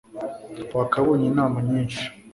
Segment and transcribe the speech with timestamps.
[0.77, 2.03] wakabonye inama nyinshi